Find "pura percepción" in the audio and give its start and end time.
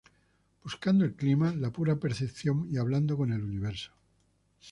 1.71-2.65